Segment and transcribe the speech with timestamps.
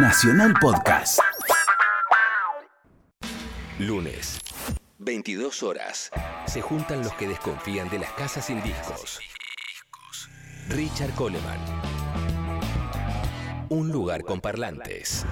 [0.00, 1.18] Nacional Podcast.
[3.80, 4.38] Lunes,
[4.98, 6.12] 22 horas.
[6.46, 9.18] Se juntan los que desconfían de las casas sin discos.
[10.68, 11.58] Richard Coleman.
[13.70, 15.26] Un lugar con parlantes.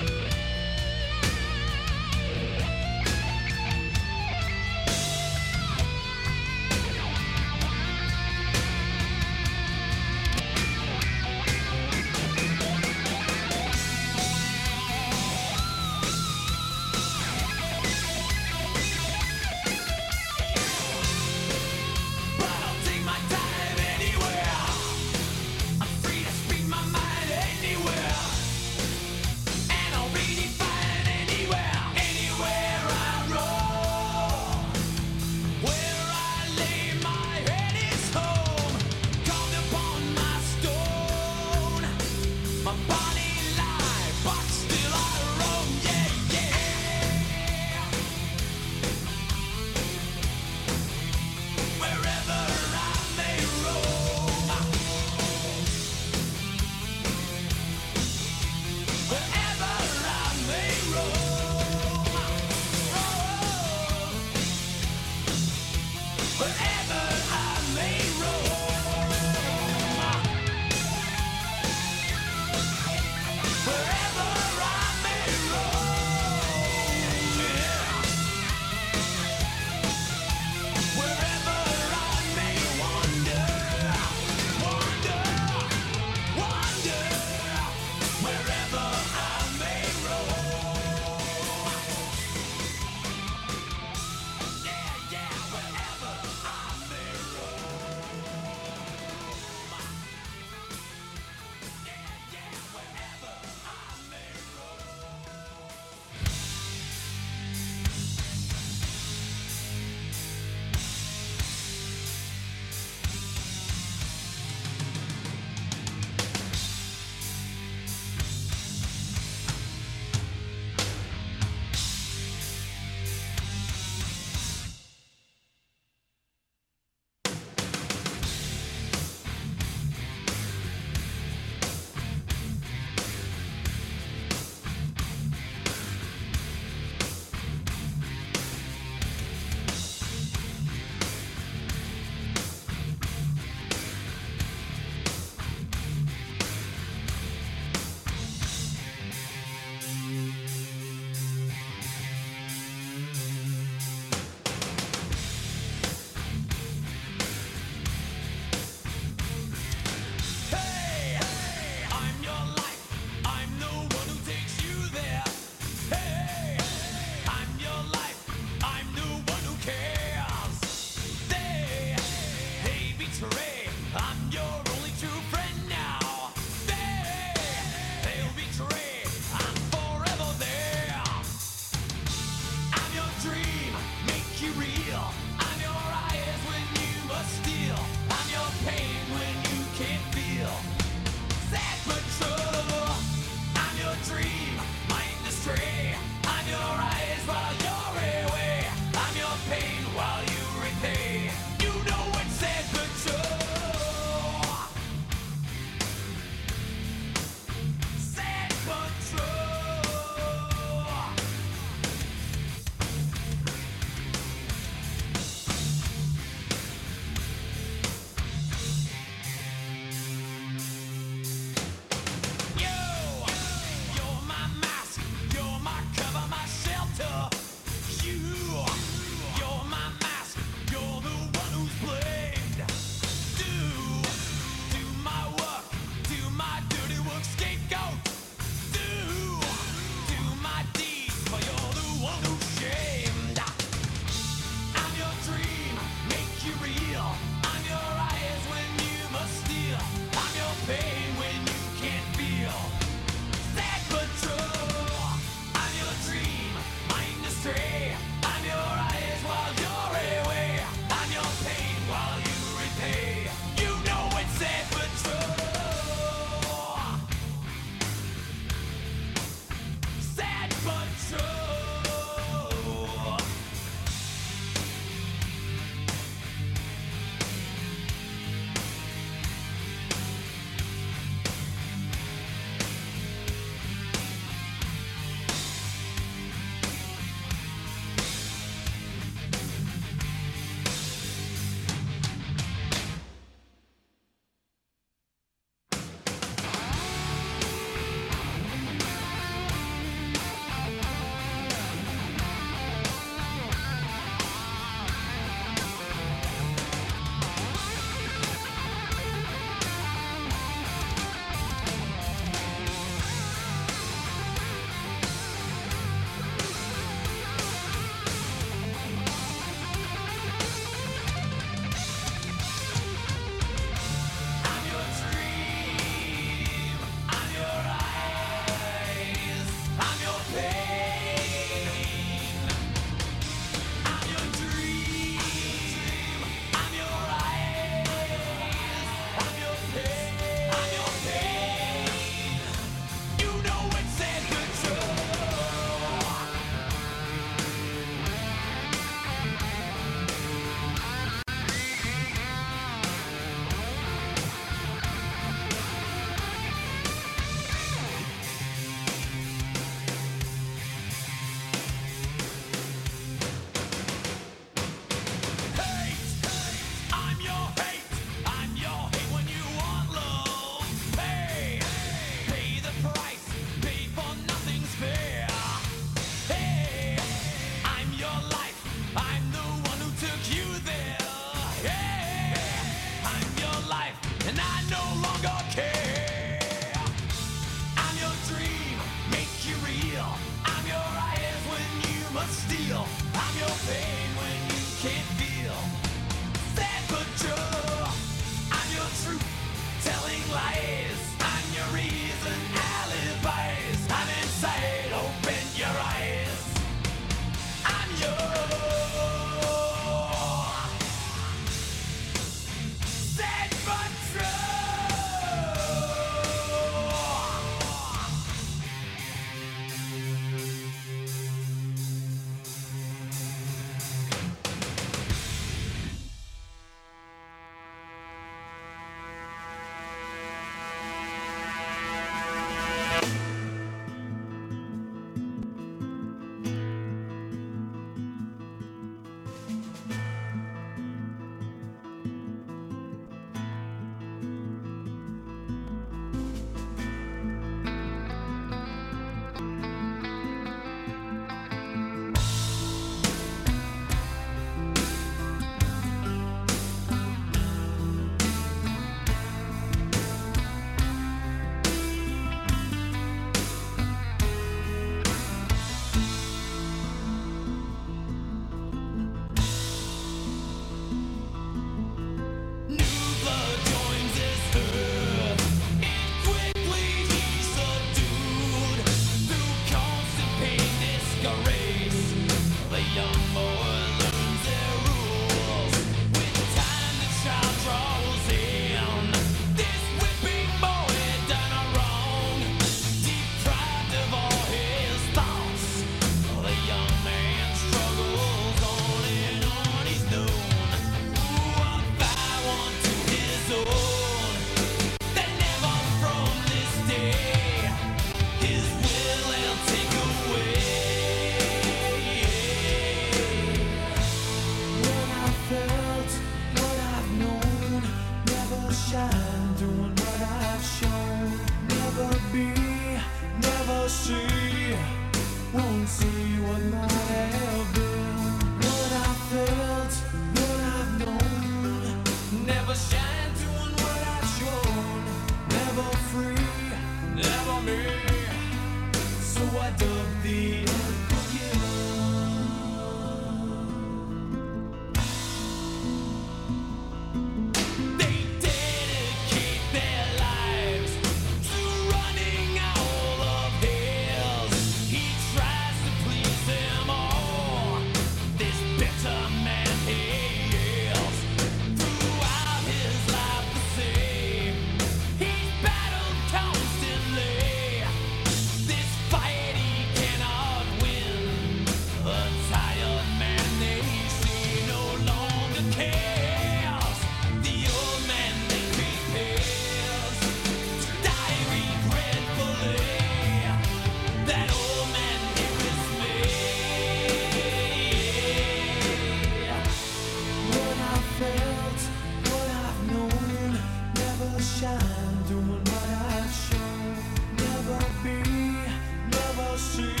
[599.61, 600.00] see.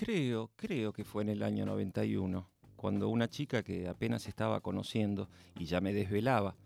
[0.00, 5.28] Creo, creo que fue en el año 91, cuando una chica que apenas estaba conociendo
[5.58, 6.56] y ya me desvelaba,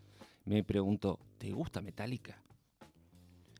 [0.44, 2.40] me preguntó, ¿te gusta Metallica?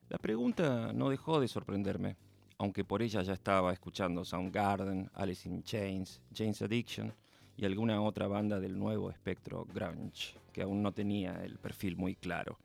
[0.08, 2.16] La pregunta no dejó de sorprenderme,
[2.56, 7.12] aunque por ella ya estaba escuchando Soundgarden, Alice in Chains, James Addiction
[7.56, 12.14] y alguna otra banda del nuevo espectro grunge, que aún no tenía el perfil muy
[12.14, 12.60] claro.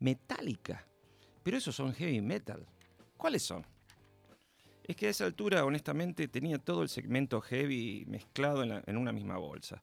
[0.00, 0.84] Metallica.
[1.44, 2.66] Pero esos son heavy metal.
[3.16, 3.64] ¿Cuáles son?
[4.90, 9.38] Es que a esa altura, honestamente, tenía todo el segmento heavy mezclado en, una misma
[9.38, 9.80] bolsa.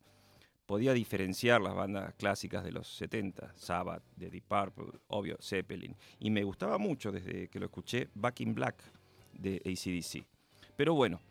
[0.65, 5.96] Podía diferenciar las bandas clásicas de los 70, Sabbath, The Deep Purple, obvio, Zeppelin.
[6.20, 8.84] Y me gustaba mucho desde que lo escuché Back in Black
[9.32, 10.26] de ACDC.
[10.76, 11.22] Pero bueno,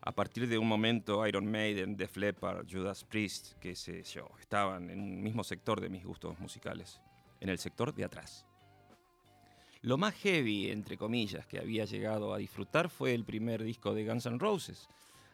[0.00, 4.90] a partir de un momento Iron Maiden, Def Leppard, Judas Priest, que sé yo, estaban
[4.90, 7.00] en un mismo sector de mis gustos musicales,
[7.40, 8.46] en el sector de atrás.
[9.84, 14.06] Lo más heavy, entre comillas, que había llegado a disfrutar fue el primer disco de
[14.06, 14.88] Guns N' Roses,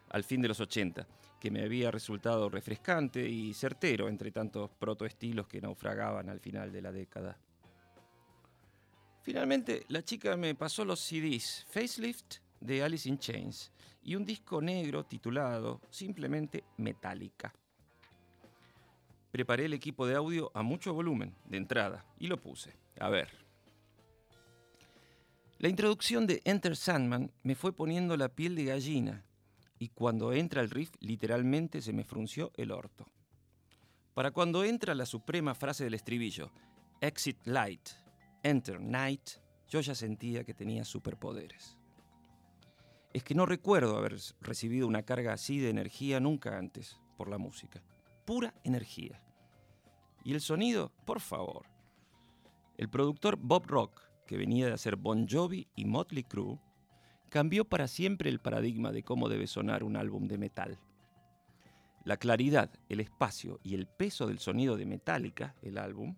[0.08, 1.06] al fin de los 80,
[1.38, 6.82] que me había resultado refrescante y certero entre tantos protoestilos que naufragaban al final de
[6.82, 7.38] la década.
[9.22, 13.70] Finalmente, la chica me pasó los CDs Facelift de Alice in Chains
[14.02, 17.54] y un disco negro titulado simplemente Metallica.
[19.30, 22.74] Preparé el equipo de audio a mucho volumen de entrada y lo puse.
[22.98, 23.49] A ver.
[25.60, 29.26] La introducción de Enter Sandman me fue poniendo la piel de gallina
[29.78, 33.04] y cuando entra el riff literalmente se me frunció el orto.
[34.14, 36.50] Para cuando entra la suprema frase del estribillo,
[37.02, 37.90] Exit Light,
[38.42, 39.32] Enter Night,
[39.68, 41.76] yo ya sentía que tenía superpoderes.
[43.12, 47.36] Es que no recuerdo haber recibido una carga así de energía nunca antes por la
[47.36, 47.82] música.
[48.24, 49.20] Pura energía.
[50.24, 51.66] Y el sonido, por favor.
[52.78, 56.60] El productor Bob Rock que venía de hacer Bon Jovi y Motley Crue,
[57.30, 60.78] cambió para siempre el paradigma de cómo debe sonar un álbum de metal.
[62.04, 66.14] La claridad, el espacio y el peso del sonido de Metallica, el álbum,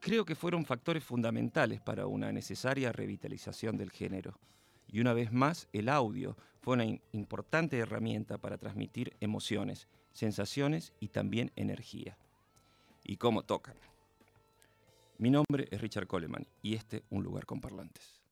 [0.00, 4.38] creo que fueron factores fundamentales para una necesaria revitalización del género.
[4.86, 11.08] Y una vez más, el audio fue una importante herramienta para transmitir emociones, sensaciones y
[11.08, 12.18] también energía.
[13.02, 13.76] ¿Y cómo tocan?
[15.16, 18.23] Mi nombre es Richard Coleman y este Un lugar con parlantes.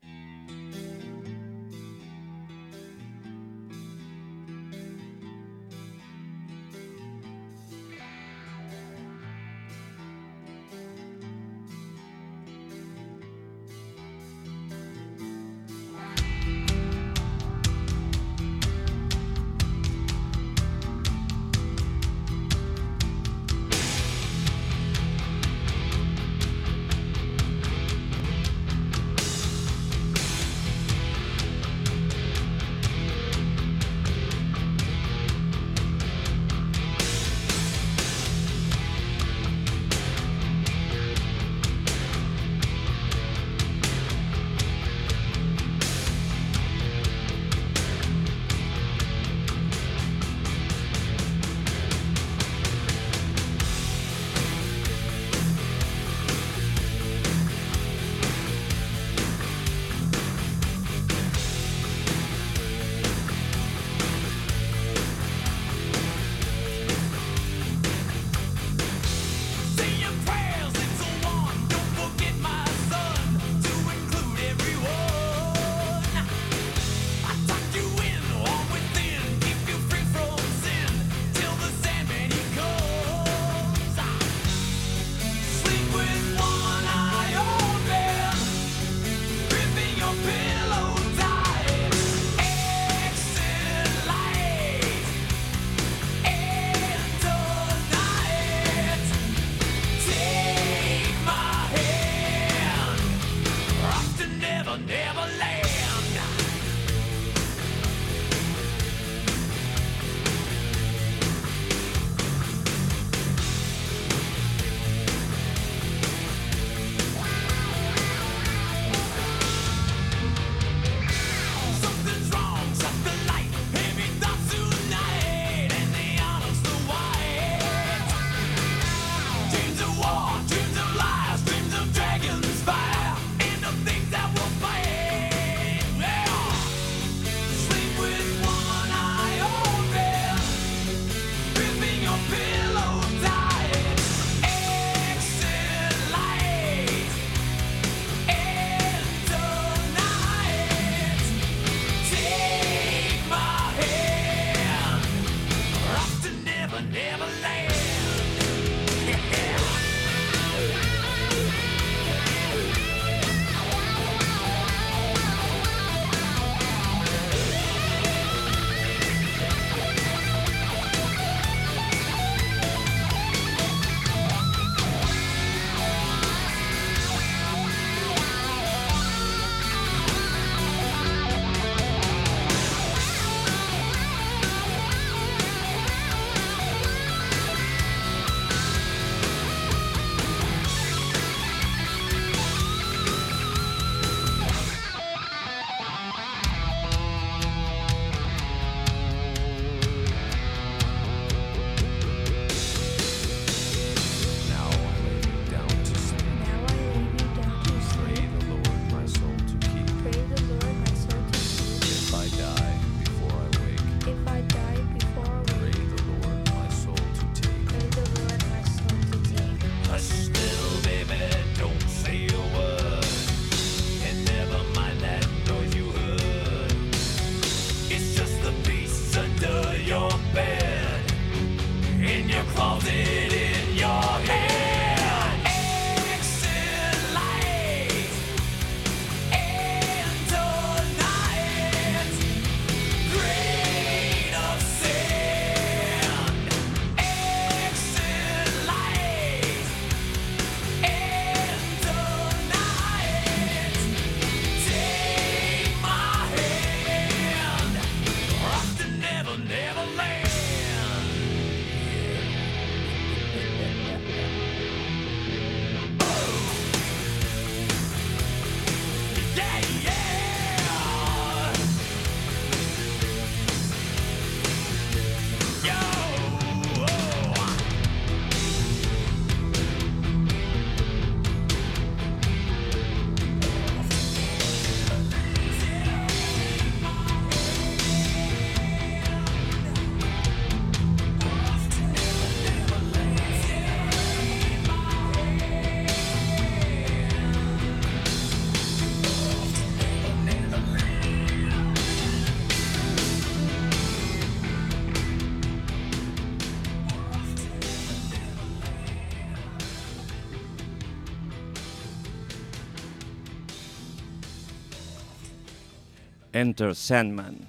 [316.42, 317.46] Enter Sandman.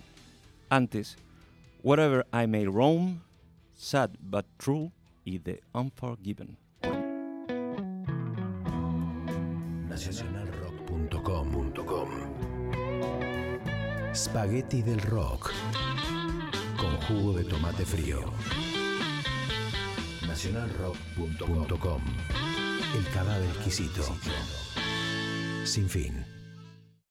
[0.69, 1.17] Antes,
[1.81, 3.23] Wherever I May Roam,
[3.73, 4.91] Sad But True
[5.25, 6.57] y The Unforgiven.
[9.89, 11.73] Nacionalrock.com
[14.13, 15.51] Spaghetti del rock
[16.77, 18.31] con jugo de tomate frío.
[20.27, 22.01] Nacionalrock.com
[22.95, 24.03] El cadáver exquisito.
[25.65, 26.32] Sin fin.